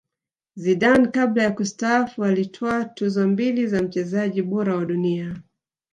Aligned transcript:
zidane 0.55 1.07
kabla 1.11 1.43
ya 1.43 1.51
kustaafu 1.51 2.23
alitwaa 2.23 2.85
tuzo 2.85 3.27
mbili 3.27 3.67
za 3.67 3.81
mchezaji 3.83 4.41
bora 4.41 4.75
wa 4.75 4.85
dunia 4.85 5.35